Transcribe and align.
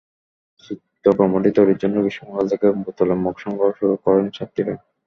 চিত্রকর্মটি 0.63 1.49
তৈরির 1.57 1.81
জন্য 1.83 1.95
গ্রীষ্মকাল 1.97 2.45
থেকে 2.51 2.67
বোতলের 2.83 3.17
মুখ 3.23 3.35
সংগ্রহ 3.39 3.69
শুরু 3.79 3.95
করেন 4.05 4.25
ছাত্রীরা। 4.29 4.75